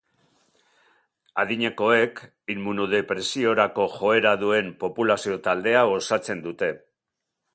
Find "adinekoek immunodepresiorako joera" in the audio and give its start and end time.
1.43-4.33